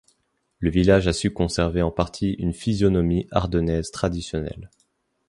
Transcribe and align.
Le 0.57 0.71
village 0.71 1.07
a 1.07 1.13
su 1.13 1.31
conserver 1.31 1.83
en 1.83 1.91
partie 1.91 2.31
une 2.39 2.53
physionomie 2.53 3.27
ardennaise 3.29 3.91
traditionnelle. 3.91 4.71